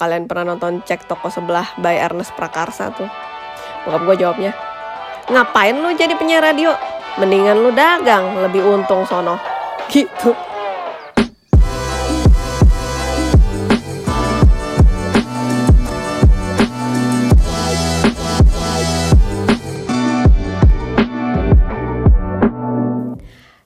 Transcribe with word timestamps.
kalian 0.00 0.24
pernah 0.24 0.56
nonton 0.56 0.80
Cek 0.80 1.04
Toko 1.04 1.28
Sebelah 1.28 1.76
by 1.76 2.00
Ernest 2.00 2.32
Prakarsa 2.32 2.88
tuh. 2.96 3.04
Bokap 3.84 4.00
gue 4.08 4.16
jawabnya, 4.24 4.56
ngapain 5.28 5.76
lu 5.76 5.92
jadi 5.92 6.16
penyiar 6.16 6.40
radio? 6.40 6.72
Mendingan 7.20 7.60
lu 7.60 7.68
dagang, 7.76 8.40
lebih 8.40 8.64
untung 8.64 9.04
sono. 9.04 9.36
Gitu. 9.92 10.32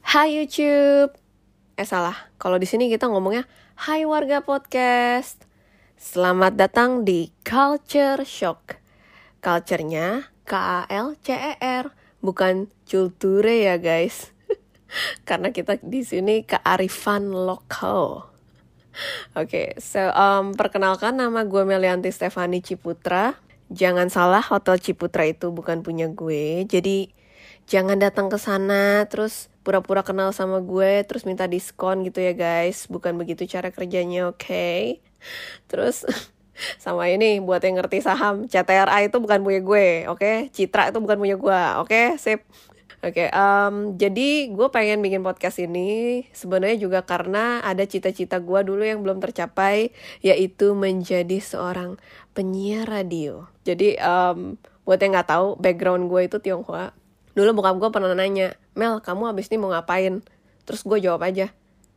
Hai 0.03 0.35
YouTube. 0.35 1.15
Eh 1.75 1.87
salah, 1.87 2.15
kalau 2.39 2.59
di 2.59 2.67
sini 2.67 2.91
kita 2.91 3.07
ngomongnya 3.07 3.47
Hai 3.75 4.07
warga 4.07 4.43
podcast. 4.43 5.44
Selamat 6.05 6.53
datang 6.53 7.01
di 7.01 7.33
Culture 7.41 8.29
Shock. 8.29 8.77
Culture-nya 9.41 10.29
K 10.45 10.53
A 10.53 10.81
L 10.93 11.17
C 11.17 11.33
E 11.33 11.57
R, 11.57 11.97
bukan 12.21 12.69
culture 12.85 13.49
ya 13.49 13.81
guys. 13.81 14.29
Karena 15.29 15.49
kita 15.49 15.81
di 15.81 16.05
sini 16.05 16.45
kearifan 16.45 17.33
lokal. 17.33 18.29
Oke, 19.33 19.49
okay, 19.49 19.67
so 19.81 20.13
um, 20.13 20.53
perkenalkan 20.53 21.17
nama 21.17 21.41
gue 21.49 21.65
Melianti 21.65 22.13
Stefani 22.13 22.61
Ciputra. 22.61 23.41
Jangan 23.73 24.13
salah, 24.13 24.45
Hotel 24.45 24.77
Ciputra 24.77 25.25
itu 25.25 25.57
bukan 25.57 25.81
punya 25.81 26.13
gue. 26.13 26.69
Jadi 26.69 27.17
jangan 27.65 27.97
datang 27.97 28.29
ke 28.29 28.37
sana 28.37 29.09
terus 29.09 29.49
pura-pura 29.65 30.05
kenal 30.05 30.37
sama 30.37 30.61
gue 30.61 31.01
terus 31.09 31.25
minta 31.25 31.49
diskon 31.49 32.05
gitu 32.05 32.21
ya 32.21 32.37
guys 32.37 32.85
bukan 32.93 33.17
begitu 33.17 33.49
cara 33.49 33.73
kerjanya 33.73 34.29
oke 34.29 34.45
okay? 34.45 35.01
Terus 35.71 36.07
sama 36.85 37.11
ini 37.11 37.43
buat 37.43 37.63
yang 37.63 37.83
ngerti 37.83 38.03
saham 38.05 38.47
CTRA 38.47 39.07
itu 39.07 39.19
bukan 39.19 39.43
punya 39.43 39.61
gue 39.61 39.87
oke 40.07 40.19
okay? 40.21 40.37
Citra 40.55 40.95
itu 40.95 40.99
bukan 41.03 41.19
punya 41.19 41.37
gue 41.37 41.61
oke 41.81 41.89
okay? 41.89 42.07
sip 42.21 42.43
Oke, 43.05 43.29
okay, 43.29 43.37
um, 43.37 44.01
jadi 44.01 44.49
gue 44.49 44.69
pengen 44.73 45.05
bikin 45.05 45.21
podcast 45.21 45.61
ini 45.61 46.25
sebenarnya 46.33 46.81
juga 46.81 47.05
karena 47.05 47.61
ada 47.61 47.85
cita-cita 47.85 48.41
gue 48.41 48.61
dulu 48.65 48.81
yang 48.81 49.05
belum 49.05 49.21
tercapai, 49.21 49.93
yaitu 50.25 50.73
menjadi 50.73 51.37
seorang 51.37 52.01
penyiar 52.33 52.89
radio. 52.89 53.45
Jadi 53.69 54.01
um, 54.01 54.57
buat 54.89 55.05
yang 55.05 55.21
nggak 55.21 55.29
tahu, 55.37 55.61
background 55.61 56.09
gue 56.09 56.33
itu 56.33 56.41
Tionghoa 56.41 56.97
dulu 57.35 57.61
bokap 57.61 57.77
gue 57.83 57.91
pernah 57.91 58.15
nanya 58.15 58.55
Mel 58.79 59.03
kamu 59.03 59.35
abis 59.35 59.51
ini 59.51 59.59
mau 59.59 59.75
ngapain 59.75 60.23
terus 60.65 60.87
gue 60.87 61.03
jawab 61.03 61.27
aja 61.27 61.51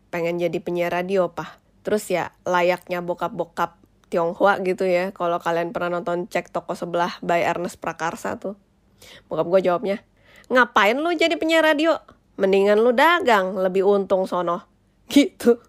pengen 0.10 0.42
jadi 0.42 0.58
penyiar 0.58 0.92
radio 0.92 1.30
pak 1.30 1.62
terus 1.88 2.12
ya 2.12 2.36
layaknya 2.44 3.00
bokap-bokap 3.00 3.80
Tionghoa 4.12 4.60
gitu 4.64 4.84
ya. 4.84 5.16
Kalau 5.16 5.40
kalian 5.40 5.72
pernah 5.72 6.00
nonton 6.00 6.28
cek 6.28 6.52
toko 6.52 6.76
sebelah 6.76 7.16
by 7.24 7.48
Ernest 7.48 7.80
Prakarsa 7.80 8.36
tuh. 8.36 8.60
Bokap 9.32 9.48
gue 9.48 9.72
jawabnya 9.72 10.04
ngapain 10.48 10.96
lu 10.96 11.12
jadi 11.16 11.36
penyiar 11.36 11.64
radio? 11.64 11.96
Mendingan 12.40 12.80
lu 12.80 12.92
dagang 12.92 13.56
lebih 13.56 13.88
untung 13.88 14.28
sono. 14.28 14.68
Gitu. 15.12 15.60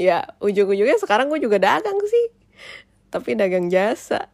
Ya 0.00 0.32
ujung-ujungnya 0.40 0.96
sekarang 0.96 1.28
gue 1.28 1.44
juga 1.44 1.60
dagang 1.60 2.00
sih. 2.08 2.26
Tapi 3.12 3.36
dagang 3.36 3.68
jasa. 3.68 4.32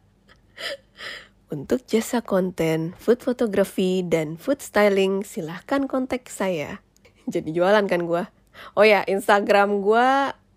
Untuk 1.55 1.83
jasa 1.87 2.23
konten, 2.23 2.95
food 2.99 3.19
photography, 3.19 4.03
dan 4.03 4.35
food 4.35 4.59
styling, 4.59 5.23
silahkan 5.23 5.87
kontak 5.87 6.27
saya. 6.27 6.83
Jadi 7.27 7.51
jualan 7.55 7.85
kan 7.87 8.07
gue. 8.07 8.23
Oh 8.75 8.83
ya, 8.83 9.03
Instagram 9.07 9.83
gue 9.83 10.09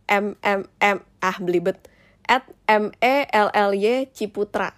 mmm 0.09 0.99
ah 1.21 1.37
belibet 1.39 1.79
at 2.25 2.45
m 2.67 2.91
e 3.01 3.29
l 3.29 3.49
l 3.53 3.71
y 3.77 4.09
ciputra. 4.11 4.73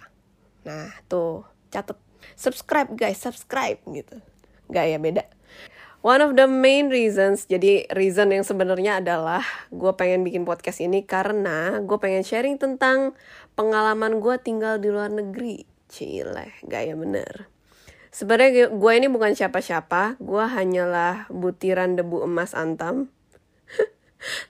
Nah 0.67 0.91
tuh 1.07 1.47
catet 1.71 1.97
subscribe 2.35 2.91
guys 2.93 3.19
subscribe 3.19 3.79
gitu. 3.89 4.19
Gak 4.71 4.85
ya 4.87 4.99
beda. 4.99 5.25
One 6.01 6.17
of 6.25 6.33
the 6.33 6.49
main 6.49 6.89
reasons, 6.89 7.45
jadi 7.45 7.85
reason 7.93 8.33
yang 8.33 8.41
sebenarnya 8.41 9.05
adalah 9.05 9.45
gue 9.69 9.93
pengen 9.93 10.25
bikin 10.25 10.49
podcast 10.49 10.81
ini 10.81 11.05
karena 11.05 11.77
gue 11.77 11.93
pengen 12.01 12.25
sharing 12.25 12.57
tentang 12.57 13.13
pengalaman 13.53 14.17
gue 14.17 14.33
tinggal 14.41 14.81
di 14.81 14.89
luar 14.89 15.13
negeri 15.13 15.69
Cile, 15.85 16.57
gaya 16.65 16.97
bener. 16.97 17.51
Sebenarnya 18.09 18.73
gue 18.73 18.91
ini 18.97 19.13
bukan 19.13 19.37
siapa-siapa, 19.37 20.17
gue 20.17 20.41
hanyalah 20.41 21.29
butiran 21.29 21.93
debu 21.93 22.25
emas 22.25 22.57
antam. 22.57 23.13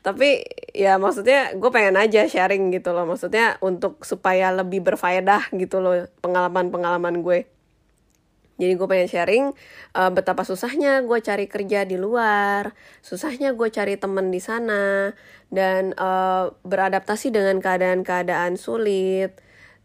Tapi 0.03 0.43
ya 0.75 0.99
maksudnya 0.99 1.55
gue 1.55 1.71
pengen 1.71 1.95
aja 1.95 2.27
sharing 2.27 2.71
gitu 2.75 2.91
loh, 2.91 3.07
maksudnya 3.07 3.55
untuk 3.63 4.03
supaya 4.03 4.51
lebih 4.51 4.83
berfaedah 4.83 5.51
gitu 5.55 5.79
loh 5.79 6.07
pengalaman-pengalaman 6.19 7.23
gue. 7.23 7.47
Jadi 8.61 8.77
gue 8.77 8.87
pengen 8.87 9.09
sharing 9.09 9.45
uh, 9.97 10.11
betapa 10.13 10.45
susahnya 10.45 11.01
gue 11.01 11.17
cari 11.17 11.49
kerja 11.49 11.81
di 11.81 11.97
luar, 11.97 12.77
susahnya 13.01 13.57
gue 13.57 13.69
cari 13.73 13.97
temen 13.97 14.29
di 14.29 14.37
sana, 14.37 15.17
dan 15.49 15.97
uh, 15.97 16.53
beradaptasi 16.61 17.33
dengan 17.33 17.57
keadaan-keadaan 17.59 18.55
sulit 18.55 19.35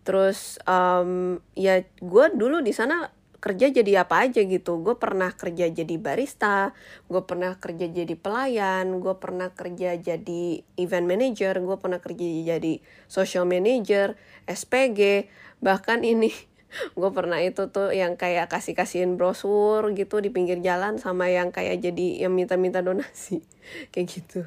terus 0.06 0.62
um, 0.70 1.42
ya 1.58 1.82
gue 1.82 2.26
dulu 2.38 2.62
di 2.62 2.70
sana 2.70 3.10
kerja 3.47 3.71
jadi 3.71 4.03
apa 4.03 4.27
aja 4.27 4.43
gitu. 4.43 4.83
Gue 4.83 4.99
pernah 4.99 5.31
kerja 5.31 5.71
jadi 5.71 5.95
barista 6.03 6.75
gue 7.07 7.23
pernah 7.23 7.55
kerja 7.55 7.87
jadi 7.87 8.15
pelayan 8.19 8.99
gue 8.99 9.15
pernah 9.19 9.55
kerja 9.55 9.95
jadi 9.95 10.45
event 10.75 11.07
manager 11.07 11.55
gue 11.62 11.77
pernah 11.79 12.01
kerja 12.03 12.27
jadi 12.57 12.83
social 13.07 13.47
manager 13.47 14.19
SPG 14.51 15.31
bahkan 15.62 16.03
ini 16.03 16.34
gue 16.99 17.11
pernah 17.15 17.39
itu 17.41 17.71
tuh 17.71 17.95
yang 17.95 18.19
kayak 18.19 18.51
kasih 18.51 18.75
kasihin 18.75 19.15
brosur 19.15 19.87
gitu 19.95 20.19
di 20.19 20.34
pinggir 20.34 20.59
jalan 20.61 20.99
sama 20.99 21.31
yang 21.31 21.55
kayak 21.55 21.81
jadi 21.81 22.27
yang 22.27 22.34
minta-minta 22.34 22.83
donasi. 22.83 23.41
Kayak 23.95 24.07
gitu. 24.13 24.41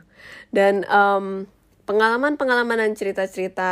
Dan 0.54 0.86
um, 0.92 1.48
pengalaman-pengalaman 1.90 2.86
dan 2.86 2.94
cerita-cerita 2.94 3.72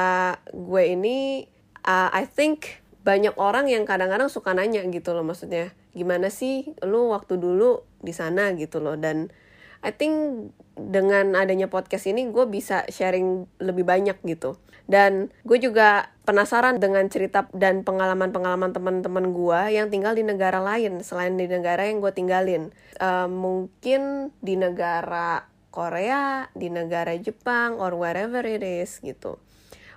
gue 0.51 0.83
ini 0.89 1.45
uh, 1.85 2.09
I 2.09 2.25
think 2.25 2.81
banyak 3.07 3.39
orang 3.39 3.71
yang 3.71 3.87
kadang-kadang 3.87 4.27
suka 4.27 4.51
nanya 4.51 4.83
gitu 4.91 5.15
loh 5.15 5.23
maksudnya 5.23 5.71
gimana 5.95 6.27
sih 6.27 6.75
lu 6.83 7.15
waktu 7.15 7.39
dulu 7.39 7.87
di 8.03 8.11
sana? 8.11 8.53
gitu 8.53 8.83
loh. 8.83 8.99
Dan 8.99 9.33
I 9.81 9.95
think 9.95 10.49
dengan 10.75 11.33
adanya 11.33 11.71
podcast 11.71 12.05
ini 12.05 12.29
gue 12.29 12.45
bisa 12.45 12.83
sharing 12.91 13.47
lebih 13.57 13.87
banyak 13.87 14.19
gitu. 14.27 14.59
Dan 14.87 15.33
gue 15.43 15.59
juga 15.59 16.15
penasaran 16.23 16.79
dengan 16.79 17.03
cerita 17.11 17.47
dan 17.51 17.83
pengalaman-pengalaman 17.83 18.71
teman-teman 18.71 19.35
gue 19.35 19.59
yang 19.75 19.91
tinggal 19.91 20.15
di 20.15 20.23
negara 20.23 20.63
lain 20.63 21.03
selain 21.03 21.35
di 21.35 21.49
negara 21.49 21.87
yang 21.87 21.99
gue 21.99 22.13
tinggalin. 22.13 22.71
Uh, 22.99 23.27
mungkin 23.27 24.31
di 24.39 24.55
negara 24.55 25.49
Korea 25.73 26.49
di 26.57 26.73
negara 26.73 27.13
Jepang 27.19 27.77
or 27.77 27.93
wherever 27.93 28.41
it 28.41 28.65
is 28.65 28.97
gitu 29.03 29.37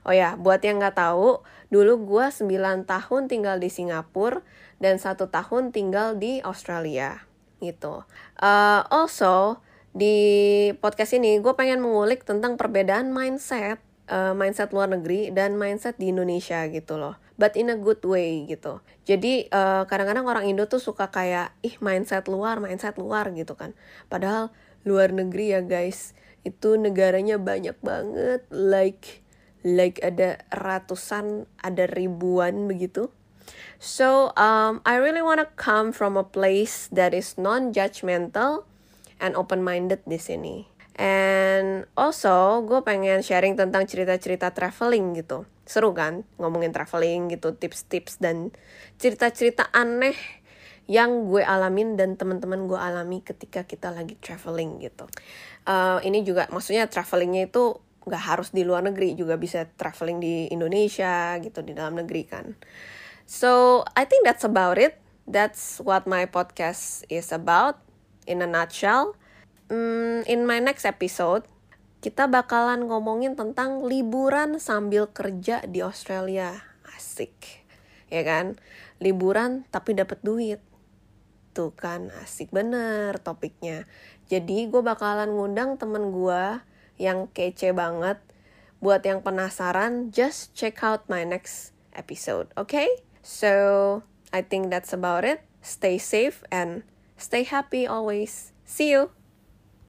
Oh 0.05 0.15
ya, 0.16 0.37
buat 0.41 0.65
yang 0.65 0.81
nggak 0.81 0.97
tahu, 0.97 1.44
dulu 1.69 1.93
gue 2.09 2.27
9 2.33 2.88
tahun 2.88 3.22
tinggal 3.28 3.61
di 3.61 3.69
Singapura 3.69 4.41
dan 4.81 4.97
satu 4.97 5.28
tahun 5.28 5.77
tinggal 5.77 6.16
di 6.16 6.41
Australia 6.41 7.21
gitu. 7.61 8.09
Uh, 8.41 8.81
also 8.88 9.61
di 9.93 10.16
podcast 10.81 11.12
ini 11.19 11.38
gue 11.38 11.53
pengen 11.53 11.84
mengulik 11.84 12.25
tentang 12.25 12.56
perbedaan 12.56 13.12
mindset, 13.12 13.78
uh, 14.09 14.33
mindset 14.33 14.72
luar 14.72 14.88
negeri 14.88 15.28
dan 15.31 15.61
mindset 15.61 16.00
di 16.00 16.09
Indonesia 16.09 16.65
gitu 16.72 16.97
loh. 16.97 17.21
But 17.37 17.56
in 17.56 17.72
a 17.72 17.77
good 17.77 18.05
way 18.05 18.44
gitu. 18.49 18.84
Jadi 19.09 19.49
kadang 19.49 19.88
kadang-kadang 19.88 20.27
orang 20.28 20.44
Indo 20.44 20.69
tuh 20.69 20.81
suka 20.81 21.09
kayak 21.09 21.56
ih 21.65 21.77
mindset 21.81 22.28
luar, 22.28 22.61
mindset 22.61 23.00
luar 23.00 23.32
gitu 23.32 23.56
kan. 23.56 23.72
Padahal 24.12 24.53
luar 24.84 25.12
negeri 25.12 25.56
ya 25.56 25.61
guys, 25.65 26.12
itu 26.44 26.77
negaranya 26.77 27.37
banyak 27.41 27.77
banget 27.81 28.44
like 28.53 29.25
like 29.66 30.00
ada 30.00 30.41
ratusan 30.53 31.44
ada 31.61 31.85
ribuan 31.90 32.69
begitu. 32.69 33.12
So 33.81 34.37
um, 34.37 34.85
I 34.85 35.00
really 35.00 35.25
wanna 35.25 35.49
come 35.56 35.93
from 35.93 36.20
a 36.20 36.25
place 36.25 36.88
that 36.93 37.17
is 37.17 37.40
non-judgmental 37.40 38.69
and 39.20 39.32
open-minded 39.37 40.05
di 40.05 40.20
sini. 40.20 40.69
And 41.00 41.88
also 41.96 42.61
gue 42.69 42.85
pengen 42.85 43.25
sharing 43.25 43.56
tentang 43.56 43.88
cerita-cerita 43.88 44.52
traveling 44.52 45.17
gitu. 45.17 45.49
Seru 45.64 45.96
kan? 45.96 46.29
Ngomongin 46.37 46.76
traveling 46.76 47.32
gitu 47.32 47.56
tips-tips 47.56 48.20
dan 48.20 48.52
cerita-cerita 49.00 49.73
aneh 49.73 50.17
yang 50.90 51.31
gue 51.31 51.40
alamin 51.40 51.94
dan 51.94 52.19
teman-teman 52.19 52.67
gue 52.67 52.75
alami 52.75 53.23
ketika 53.23 53.62
kita 53.64 53.94
lagi 53.94 54.19
traveling 54.19 54.82
gitu. 54.82 55.06
Uh, 55.64 56.02
ini 56.05 56.26
juga 56.26 56.50
maksudnya 56.50 56.90
travelingnya 56.90 57.46
itu 57.46 57.79
nggak 58.11 58.25
harus 58.27 58.51
di 58.51 58.67
luar 58.67 58.83
negeri 58.83 59.15
juga 59.15 59.39
bisa 59.39 59.62
traveling 59.79 60.19
di 60.19 60.35
Indonesia 60.51 61.39
gitu 61.39 61.62
di 61.62 61.73
dalam 61.73 61.95
negeri 62.03 62.27
kan 62.27 62.59
so 63.31 63.83
I 63.95 64.03
think 64.03 64.27
that's 64.27 64.43
about 64.43 64.77
it 64.77 64.99
that's 65.31 65.79
what 65.79 66.11
my 66.11 66.27
podcast 66.27 67.07
is 67.07 67.31
about 67.31 67.79
in 68.27 68.43
a 68.43 68.49
nutshell 68.51 69.15
mm, 69.71 70.27
in 70.27 70.43
my 70.43 70.59
next 70.59 70.83
episode 70.83 71.47
kita 72.01 72.33
bakalan 72.33 72.89
ngomongin 72.89 73.37
tentang 73.37 73.85
liburan 73.85 74.57
sambil 74.57 75.12
kerja 75.12 75.61
di 75.69 75.85
Australia. 75.85 76.57
Asik. 76.97 77.61
Ya 78.09 78.25
kan? 78.25 78.57
Liburan 79.05 79.69
tapi 79.69 79.93
dapat 79.93 80.17
duit. 80.25 80.65
Tuh 81.53 81.77
kan, 81.77 82.09
asik 82.25 82.57
bener 82.57 83.21
topiknya. 83.21 83.85
Jadi 84.33 84.73
gue 84.73 84.81
bakalan 84.81 85.29
ngundang 85.29 85.77
temen 85.77 86.09
gue 86.09 86.43
yang 87.00 87.32
kece 87.32 87.73
banget. 87.73 88.20
Buat 88.85 89.08
yang 89.08 89.25
penasaran, 89.25 90.12
just 90.12 90.52
check 90.52 90.85
out 90.85 91.08
my 91.08 91.25
next 91.25 91.73
episode, 91.97 92.52
okay? 92.56 92.88
So, 93.25 94.05
I 94.32 94.44
think 94.44 94.69
that's 94.69 94.93
about 94.93 95.25
it. 95.25 95.44
Stay 95.61 95.97
safe 96.00 96.44
and 96.49 96.85
stay 97.17 97.44
happy 97.44 97.85
always. 97.85 98.52
See 98.64 98.93
you! 98.93 99.19